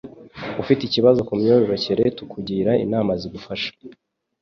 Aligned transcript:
Ufite 0.61 0.81
ikibazo 0.85 1.19
kumyororokere 1.27 2.03
tukugira 2.17 2.71
inama 2.85 3.11
zigufasha. 3.21 3.69